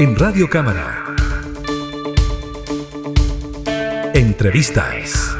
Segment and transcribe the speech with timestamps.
[0.00, 1.04] En Radio Cámara.
[4.14, 5.36] Entrevistas.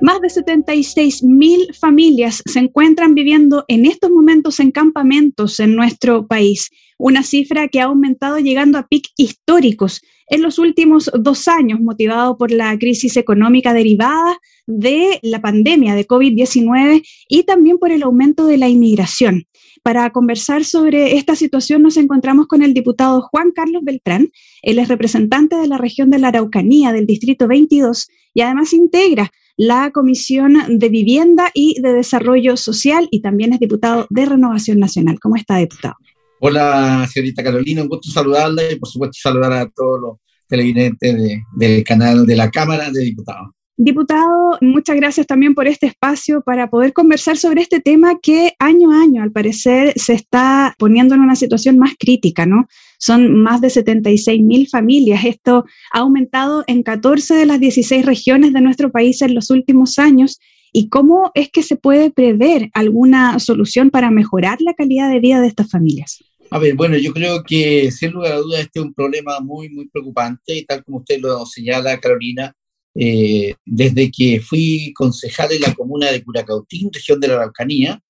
[0.00, 6.26] Más de 76 mil familias se encuentran viviendo en estos momentos en campamentos en nuestro
[6.26, 11.80] país, una cifra que ha aumentado llegando a pic históricos en los últimos dos años,
[11.80, 18.02] motivado por la crisis económica derivada de la pandemia de COVID-19 y también por el
[18.04, 19.46] aumento de la inmigración.
[19.82, 24.30] Para conversar sobre esta situación nos encontramos con el diputado Juan Carlos Beltrán.
[24.62, 29.30] Él es representante de la región de la Araucanía del Distrito 22 y además integra
[29.56, 35.18] la Comisión de Vivienda y de Desarrollo Social y también es diputado de Renovación Nacional.
[35.20, 35.94] ¿Cómo está, diputado?
[36.40, 40.16] Hola, señorita Carolina, un gusto saludarla y por supuesto saludar a todos los
[40.48, 43.50] televidentes del canal de la Cámara de Diputados.
[43.78, 48.92] Diputado, muchas gracias también por este espacio para poder conversar sobre este tema que año
[48.92, 52.68] a año, al parecer, se está poniendo en una situación más crítica, ¿no?
[52.98, 55.24] Son más de 76 mil familias.
[55.24, 59.98] Esto ha aumentado en 14 de las 16 regiones de nuestro país en los últimos
[59.98, 60.38] años.
[60.70, 65.40] ¿Y cómo es que se puede prever alguna solución para mejorar la calidad de vida
[65.40, 66.22] de estas familias?
[66.50, 69.70] A ver, bueno, yo creo que sin lugar a dudas este es un problema muy,
[69.70, 72.54] muy preocupante y tal como usted lo señala, Carolina,
[72.94, 78.02] eh, desde que fui concejal en la comuna de Curacautín, región de la Araucanía,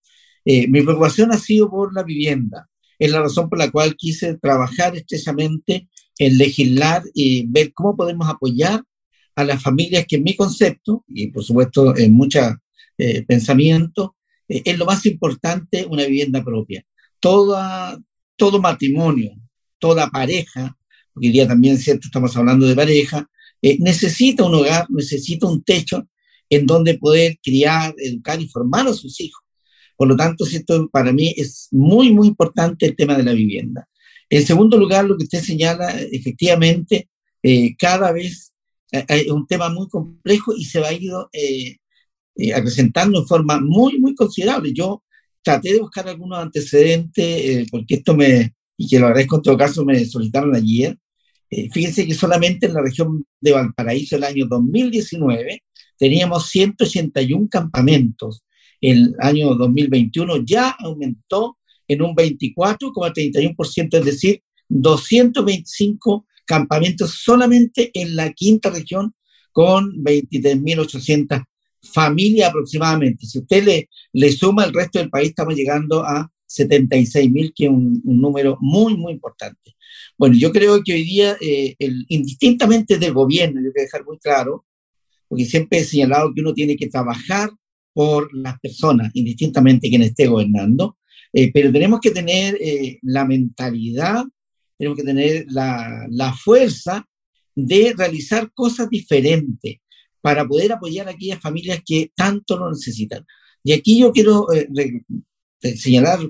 [0.44, 2.68] eh, mi preocupación ha sido por la vivienda.
[2.98, 8.28] Es la razón por la cual quise trabajar estrechamente en legislar y ver cómo podemos
[8.28, 8.82] apoyar
[9.34, 12.54] a las familias que en mi concepto, y por supuesto en muchos
[12.98, 14.10] eh, pensamientos,
[14.48, 16.84] es lo más importante una vivienda propia.
[17.18, 17.96] Todo
[18.60, 19.32] matrimonio,
[19.78, 20.76] toda pareja,
[21.12, 23.28] porque hoy día también cierto, estamos hablando de pareja,
[23.62, 26.06] eh, necesita un hogar, necesita un techo
[26.50, 29.42] en donde poder criar, educar y formar a sus hijos.
[29.96, 33.88] Por lo tanto, esto para mí es muy, muy importante el tema de la vivienda.
[34.28, 37.08] En segundo lugar, lo que usted señala, efectivamente,
[37.42, 38.52] eh, cada vez
[38.90, 41.76] eh, es un tema muy complejo y se va a ir eh,
[42.54, 44.72] acrecentando en forma muy, muy considerable.
[44.74, 45.02] Yo
[45.42, 49.84] traté de buscar algunos antecedentes, porque esto me, y que lo agradezco en todo caso,
[49.84, 50.98] me solicitaron ayer,
[51.54, 55.62] eh, fíjense que solamente en la región de Valparaíso el año 2019
[55.98, 58.42] teníamos 181 campamentos.
[58.80, 68.32] El año 2021 ya aumentó en un 24,31%, es decir, 225 campamentos solamente en la
[68.32, 69.14] quinta región
[69.52, 71.44] con 23.800
[71.82, 73.26] familias aproximadamente.
[73.26, 78.00] Si usted le, suma el resto del país, estamos llegando a 76.000, que es un,
[78.04, 79.76] un número muy, muy importante.
[80.22, 84.20] Bueno, yo creo que hoy día, eh, el, indistintamente del gobierno, yo quiero dejar muy
[84.20, 84.64] claro,
[85.26, 87.50] porque siempre he señalado que uno tiene que trabajar
[87.92, 90.96] por las personas, indistintamente quien esté gobernando,
[91.32, 94.22] eh, pero tenemos que tener eh, la mentalidad,
[94.78, 97.04] tenemos que tener la, la, fuerza
[97.56, 99.78] de realizar cosas diferentes
[100.20, 103.26] para poder apoyar a aquellas familias que tanto lo necesitan.
[103.64, 104.46] Y aquí yo quiero
[105.60, 106.20] señalar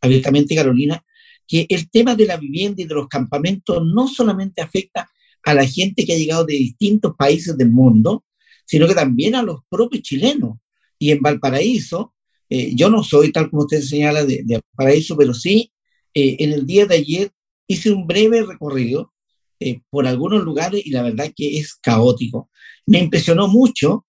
[0.00, 1.04] abiertamente, Carolina,
[1.48, 5.08] que el tema de la vivienda y de los campamentos no solamente afecta
[5.44, 8.24] a la gente que ha llegado de distintos países del mundo,
[8.66, 10.58] sino que también a los propios chilenos.
[10.98, 12.14] Y en Valparaíso,
[12.50, 15.72] eh, yo no soy tal como usted señala de, de Valparaíso, pero sí,
[16.14, 17.32] eh, en el día de ayer
[17.66, 19.12] hice un breve recorrido
[19.60, 22.50] eh, por algunos lugares y la verdad que es caótico.
[22.86, 24.06] Me impresionó mucho,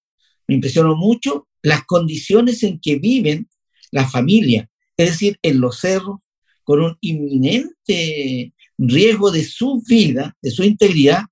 [0.48, 3.50] me impresionó mucho las condiciones en que viven
[3.92, 4.68] las familias,
[4.98, 6.20] es decir, en los cerros,
[6.70, 11.24] con un inminente riesgo de su vida, de su integridad,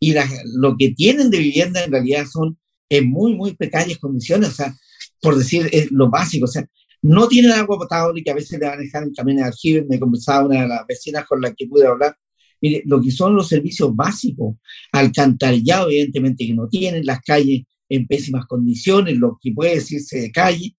[0.00, 0.14] y
[0.54, 2.58] lo que tienen de vivienda en realidad son
[2.88, 4.74] en muy, muy precarias condiciones, o sea,
[5.20, 6.66] por decir lo básico, o sea,
[7.02, 9.84] no tienen agua potable que a veces le van a dejar en camino de aljibe,
[9.86, 12.16] me conversaba una de las vecinas con la que pude hablar,
[12.62, 14.56] mire, lo que son los servicios básicos,
[14.92, 20.32] alcantarillado evidentemente que no tienen, las calles en pésimas condiciones, lo que puede decirse de
[20.32, 20.74] calle,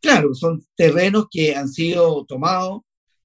[0.00, 2.80] claro, son terrenos que han sido tomados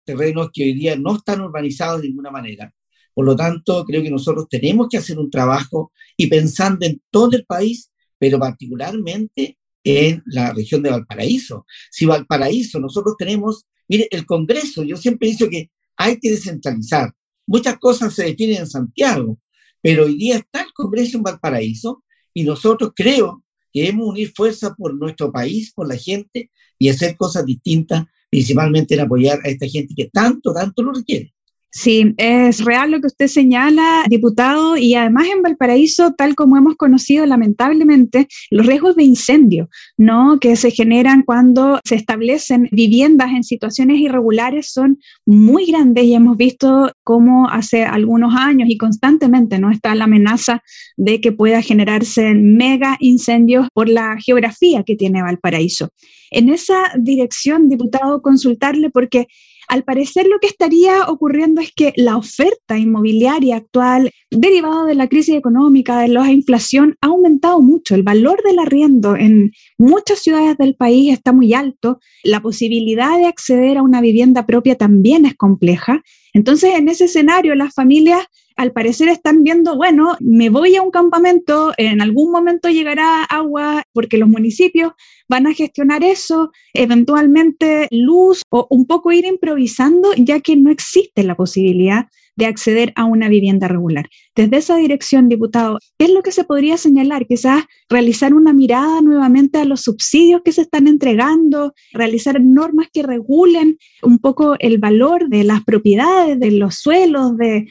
[0.06, 2.74] terrenos que hoy día no están urbanizados de ninguna manera.
[3.14, 7.32] Por lo tanto, creo que nosotros tenemos que hacer un trabajo y pensando en todo
[7.32, 11.66] el país, pero particularmente en la región de Valparaíso.
[11.92, 17.14] Si Valparaíso, nosotros tenemos, mire, el Congreso, yo siempre he dicho que hay que descentralizar.
[17.48, 19.40] Muchas cosas se definen en Santiago,
[19.82, 22.04] pero hoy día está el Congreso en Valparaíso
[22.34, 27.16] y nosotros creo que debemos unir fuerzas por nuestro país, por la gente y hacer
[27.16, 31.34] cosas distintas principalmente en apoyar a esta gente que tanto, tanto lo requiere.
[31.78, 36.78] Sí, es real lo que usted señala, diputado, y además en Valparaíso, tal como hemos
[36.78, 39.68] conocido lamentablemente, los riesgos de incendio,
[39.98, 40.40] ¿no?
[40.40, 46.38] Que se generan cuando se establecen viviendas en situaciones irregulares son muy grandes y hemos
[46.38, 49.70] visto cómo hace algunos años y constantemente, ¿no?
[49.70, 50.64] Está la amenaza
[50.96, 55.90] de que pueda generarse mega incendios por la geografía que tiene Valparaíso.
[56.32, 59.28] En esa dirección, diputado, consultarle porque
[59.68, 65.08] al parecer lo que estaría ocurriendo es que la oferta inmobiliaria actual, derivada de la
[65.08, 67.96] crisis económica, de la inflación, ha aumentado mucho.
[67.96, 72.00] El valor del arriendo en muchas ciudades del país está muy alto.
[72.24, 76.02] La posibilidad de acceder a una vivienda propia también es compleja.
[76.34, 78.26] Entonces, en ese escenario, las familias
[78.56, 83.84] al parecer están viendo, bueno, me voy a un campamento, en algún momento llegará agua
[83.94, 84.94] porque los municipios
[85.28, 91.24] van a gestionar eso, eventualmente luz o un poco ir improvisando, ya que no existe
[91.24, 94.10] la posibilidad de acceder a una vivienda regular.
[94.36, 97.28] Desde esa dirección, diputado, ¿qué es lo que se podría señalar?
[97.28, 103.04] Quizás realizar una mirada nuevamente a los subsidios que se están entregando, realizar normas que
[103.04, 107.68] regulen un poco el valor de las propiedades, de los suelos, de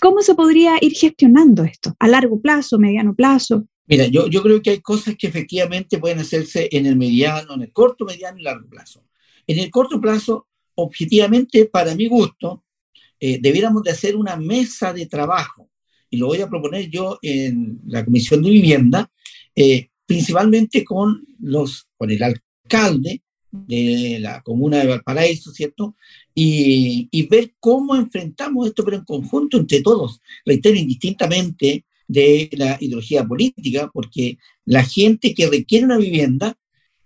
[0.00, 3.66] cómo se podría ir gestionando esto a largo plazo, mediano plazo.
[3.88, 7.62] Mira, yo, yo creo que hay cosas que efectivamente pueden hacerse en el mediano, en
[7.62, 9.02] el corto, mediano y largo plazo.
[9.46, 12.64] En el corto plazo, objetivamente, para mi gusto,
[13.18, 15.70] eh, debiéramos de hacer una mesa de trabajo,
[16.10, 19.10] y lo voy a proponer yo en la Comisión de Vivienda,
[19.56, 25.96] eh, principalmente con, los, con el alcalde de la comuna de Valparaíso, ¿cierto?
[26.34, 32.78] Y, y, ver cómo enfrentamos esto, pero en conjunto entre todos, reitero, indistintamente de la
[32.80, 36.58] ideología política, porque la gente que requiere una vivienda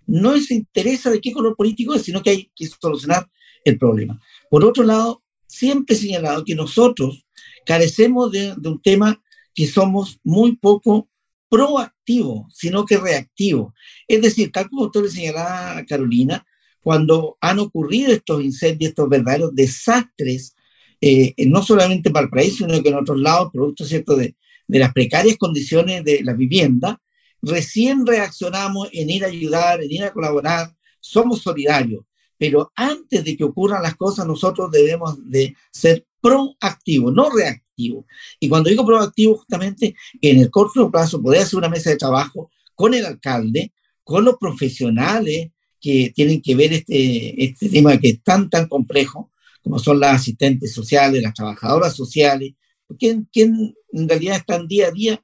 [0.06, 3.28] no se interesa de qué color político es, sino que hay que solucionar
[3.64, 4.20] el problema.
[4.48, 7.26] Por otro lado, siempre he señalado que nosotros
[7.66, 9.22] carecemos de, un tema
[9.54, 11.08] que somos muy poco
[11.48, 13.74] proactivos, sino que reactivos.
[14.08, 16.46] Es decir, tal como usted le señalaba, Carolina,
[16.82, 20.56] cuando han ocurrido estos incendios, estos verdaderos desastres,
[21.00, 24.16] eh, no solamente en Valparaíso, sino que en otros lados, producto ¿cierto?
[24.16, 24.36] De,
[24.72, 26.98] de las precarias condiciones de la vivienda,
[27.42, 32.04] recién reaccionamos en ir a ayudar, en ir a colaborar, somos solidarios,
[32.38, 38.06] pero antes de que ocurran las cosas nosotros debemos de ser proactivos, no reactivos.
[38.40, 42.50] Y cuando digo proactivo, justamente en el corto plazo poder hacer una mesa de trabajo
[42.74, 45.50] con el alcalde, con los profesionales
[45.82, 49.32] que tienen que ver este, este tema que es tan, tan complejo,
[49.62, 52.54] como son las asistentes sociales, las trabajadoras sociales,
[52.96, 55.22] quien, quien en realidad están día a día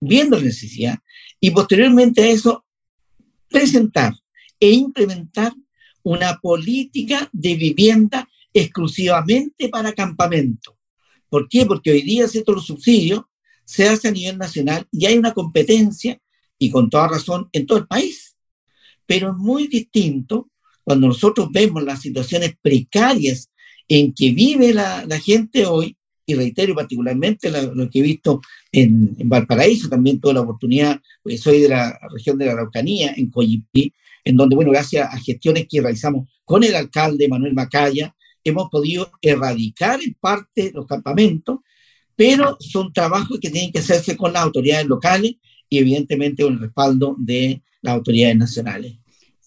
[0.00, 0.98] viendo la necesidad,
[1.40, 2.64] y posteriormente a eso,
[3.48, 4.14] presentar
[4.60, 5.52] e implementar
[6.02, 10.78] una política de vivienda exclusivamente para campamento.
[11.28, 11.66] ¿Por qué?
[11.66, 12.52] Porque hoy día, ¿cierto?
[12.52, 13.22] Los subsidios
[13.64, 16.20] se hacen a nivel nacional y hay una competencia,
[16.58, 18.36] y con toda razón, en todo el país.
[19.04, 20.50] Pero es muy distinto
[20.84, 23.50] cuando nosotros vemos las situaciones precarias
[23.88, 25.96] en que vive la, la gente hoy
[26.26, 28.40] y reitero particularmente lo, que he visto
[28.72, 33.30] en, Valparaíso, también tuve la oportunidad, pues soy de la región de la Araucanía, en
[33.30, 33.94] Coyipí,
[34.24, 39.10] en donde, bueno, gracias a gestiones que realizamos con el alcalde Manuel Macaya, hemos podido
[39.22, 41.60] erradicar en parte los campamentos,
[42.16, 45.36] pero son trabajos que tienen que hacerse con las autoridades locales
[45.68, 48.96] y evidentemente con el respaldo de las autoridades nacionales.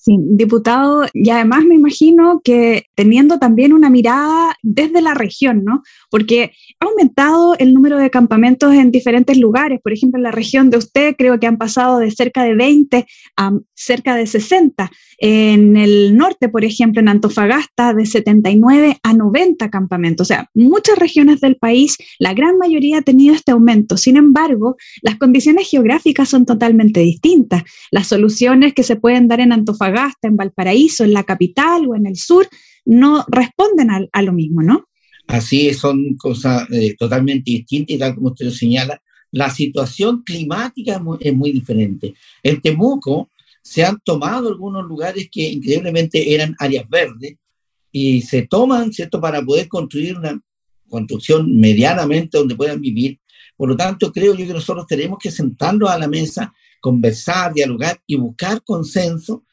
[0.01, 5.83] Sí, diputado, y además me imagino que teniendo también una mirada desde la región, ¿no?
[6.09, 9.81] Porque ha aumentado el número de campamentos en diferentes lugares.
[9.83, 13.05] Por ejemplo, en la región de usted creo que han pasado de cerca de 20
[13.35, 14.89] a cerca de 60.
[15.17, 20.27] En el norte, por ejemplo, en Antofagasta, de 79 a 90 campamentos.
[20.27, 23.97] O sea, muchas regiones del país, la gran mayoría ha tenido este aumento.
[23.97, 27.63] Sin embargo, las condiciones geográficas son totalmente distintas.
[27.91, 29.88] Las soluciones que se pueden dar en Antofagasta,
[30.21, 32.47] en Valparaíso, en la capital o en el sur,
[32.85, 34.85] no responden a, lo mismo, ¿no?
[35.27, 40.93] Así son cosas eh, totalmente distintas y tal como usted lo señala, la situación climática
[40.93, 42.15] es muy, es muy diferente.
[42.41, 43.29] En Temuco,
[43.61, 47.35] se han tomado algunos lugares que increíblemente eran áreas verdes
[47.91, 50.39] y se toman, ¿cierto?, para poder construir una
[50.87, 53.19] construcción medianamente donde puedan vivir.
[53.55, 57.99] Por lo tanto, creo yo que nosotros tenemos que sentarnos a la mesa, conversar, dialogar
[58.07, 59.43] y buscar consenso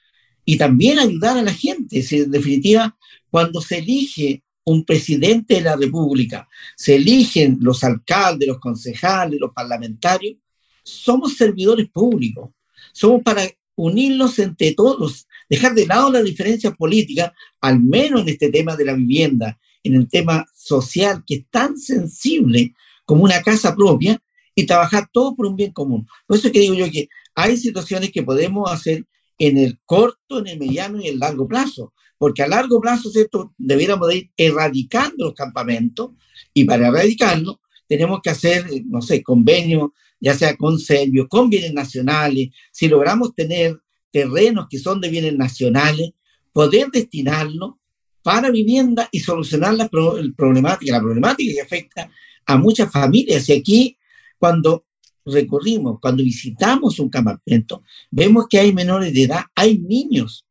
[0.46, 2.02] y también ayudar a la gente.
[2.02, 2.96] Si en definitiva,
[3.30, 9.52] cuando se elige un presidente de la República, se eligen los alcaldes, los concejales, los
[9.52, 10.36] parlamentarios,
[10.82, 12.50] somos servidores públicos.
[12.92, 13.42] Somos para
[13.74, 18.84] unirnos entre todos, dejar de lado la diferencia política, al menos en este tema de
[18.84, 22.72] la vivienda, en el tema social, que es tan sensible
[23.04, 24.18] como una casa propia,
[24.54, 26.06] y trabajar todo por un bien común.
[26.26, 29.04] Por eso es que digo yo que hay situaciones que podemos hacer
[29.38, 33.10] en el corto, en el mediano y en el largo plazo, porque a largo plazo,
[33.10, 33.54] ¿cierto?
[33.58, 36.10] Debiéramos ir erradicando los campamentos
[36.54, 41.72] y para erradicarlos tenemos que hacer, no sé, convenios, ya sea con Servio, con bienes
[41.72, 43.78] nacionales, si logramos tener
[44.10, 46.10] terrenos que son de bienes nacionales,
[46.52, 47.78] poder destinarlo
[48.22, 52.10] para vivienda y solucionar la problemática, la problemática que afecta
[52.46, 53.48] a muchas familias.
[53.48, 53.98] Y aquí,
[54.38, 54.86] cuando
[55.26, 60.46] recorrimos, cuando visitamos un campamento, vemos que hay menores de edad, hay niños,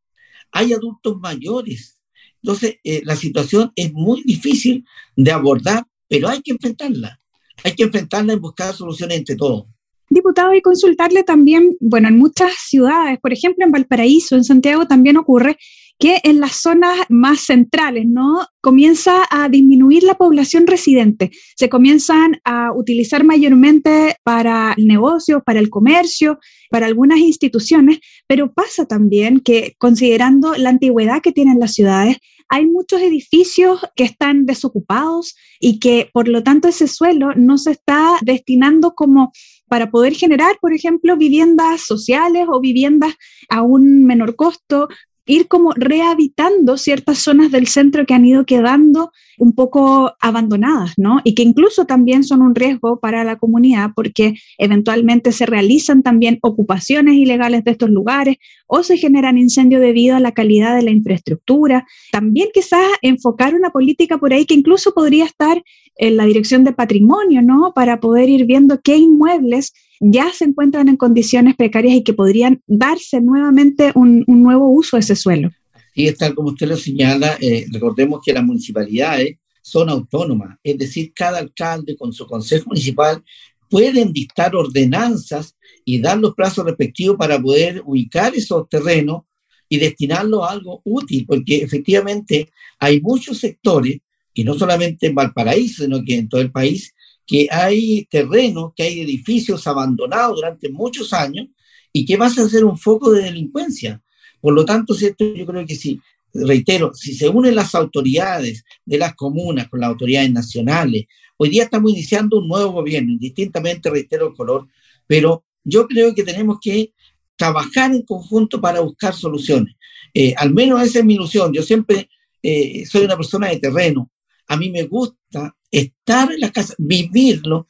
[0.51, 1.99] hay adultos mayores.
[2.41, 7.19] Entonces, eh, la situación es muy difícil de abordar, pero hay que enfrentarla.
[7.63, 9.65] Hay que enfrentarla y buscar soluciones entre todos.
[10.09, 15.17] Diputado, y consultarle también, bueno, en muchas ciudades, por ejemplo en Valparaíso, en Santiago también
[15.17, 15.57] ocurre
[15.97, 18.45] que en las zonas más centrales, ¿no?
[18.61, 21.31] Comienza a disminuir la población residente.
[21.55, 28.85] Se comienzan a utilizar mayormente para negocios, para el comercio, para algunas instituciones, pero pasa
[28.85, 32.17] también que considerando la antigüedad que tienen las ciudades,
[32.49, 37.71] hay muchos edificios que están desocupados y que por lo tanto ese suelo no se
[37.71, 39.31] está destinando como
[39.67, 43.15] para poder generar, por ejemplo, viviendas sociales o viviendas
[43.49, 44.87] a un menor costo,
[45.25, 51.19] ir como rehabitando ciertas zonas del centro que han ido quedando un poco abandonadas, ¿no?
[51.23, 56.39] Y que incluso también son un riesgo para la comunidad porque eventualmente se realizan también
[56.41, 60.91] ocupaciones ilegales de estos lugares o se generan incendios debido a la calidad de la
[60.91, 61.85] infraestructura.
[62.11, 65.61] También quizás enfocar una política por ahí que incluso podría estar
[65.97, 67.73] en la dirección de patrimonio, ¿no?
[67.73, 72.61] Para poder ir viendo qué inmuebles ya se encuentran en condiciones precarias y que podrían
[72.67, 75.51] darse nuevamente un, nuevo uso de ese suelo.
[75.93, 80.77] Y es tal como usted lo señala, eh, recordemos que las municipalidades son autónomas, es
[80.77, 83.23] decir, cada alcalde con su consejo municipal
[83.69, 89.23] pueden dictar ordenanzas y dar los plazos respectivos para poder ubicar esos terrenos
[89.67, 92.49] y destinarlos a algo útil, porque efectivamente
[92.79, 93.97] hay muchos sectores,
[94.35, 96.93] y no solamente en Valparaíso, sino que en todo el país,
[97.25, 101.47] que hay terrenos, que hay edificios abandonados durante muchos años
[101.91, 104.01] y que vas a ser un foco de delincuencia.
[104.41, 105.25] Por lo tanto, ¿cierto?
[105.33, 105.99] yo creo que sí,
[106.33, 111.05] reitero, si se unen las autoridades de las comunas con las autoridades nacionales,
[111.37, 114.67] hoy día estamos iniciando un nuevo gobierno, indistintamente, reitero el color,
[115.07, 116.93] pero yo creo que tenemos que
[117.37, 119.75] trabajar en conjunto para buscar soluciones.
[120.13, 121.53] Eh, al menos esa es mi ilusión.
[121.53, 122.09] Yo siempre
[122.41, 124.11] eh, soy una persona de terreno.
[124.47, 127.67] A mí me gusta estar en la casa, vivirlo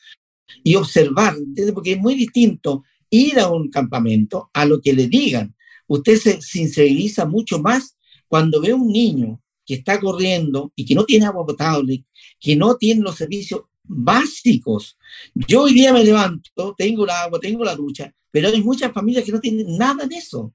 [0.63, 1.36] y observar,
[1.74, 5.55] porque es muy distinto ir a un campamento a lo que le digan.
[5.88, 10.96] Usted se sinceriza mucho más cuando ve a un niño que está corriendo y que
[10.96, 12.05] no tiene agua potable,
[12.39, 14.98] que no tiene los servicios básicos.
[15.34, 19.24] Yo hoy día me levanto, tengo el agua, tengo la ducha, pero hay muchas familias
[19.24, 20.53] que no tienen nada de eso.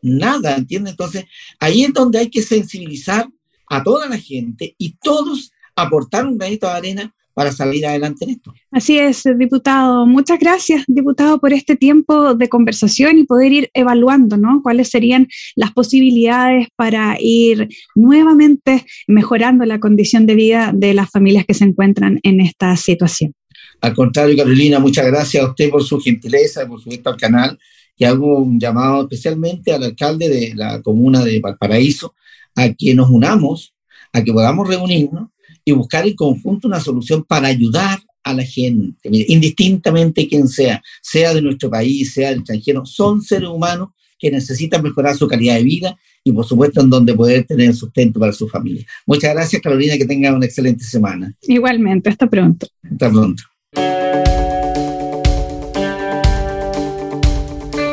[0.00, 0.90] Nada, ¿entiende?
[0.90, 1.24] Entonces,
[1.58, 3.28] ahí es donde hay que sensibilizar
[3.66, 8.30] a toda la gente y todos aportar un granito de arena para salir adelante en
[8.32, 8.52] esto.
[8.72, 10.06] Así es, diputado.
[10.06, 14.60] Muchas gracias, diputado, por este tiempo de conversación y poder ir evaluando, ¿no?
[14.60, 21.46] Cuáles serían las posibilidades para ir nuevamente mejorando la condición de vida de las familias
[21.46, 23.32] que se encuentran en esta situación.
[23.80, 27.56] Al contrario, Carolina, muchas gracias a usted por su gentileza, por su al canal,
[27.96, 32.16] y hago un llamado especialmente al alcalde de la comuna de Valparaíso
[32.56, 33.76] a que nos unamos,
[34.12, 35.28] a que podamos reunirnos
[35.68, 41.34] y buscar en conjunto una solución para ayudar a la gente, indistintamente quien sea, sea
[41.34, 45.64] de nuestro país, sea del extranjero, son seres humanos que necesitan mejorar su calidad de
[45.64, 48.86] vida y por supuesto en donde poder tener sustento para su familia.
[49.06, 51.34] Muchas gracias Carolina, que tenga una excelente semana.
[51.42, 52.66] Igualmente, hasta pronto.
[52.82, 53.42] Hasta pronto.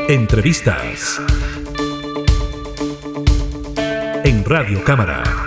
[0.08, 1.20] Entrevistas
[4.24, 5.45] en Radio Cámara.